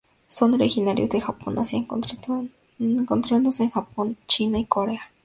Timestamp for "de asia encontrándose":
1.53-3.63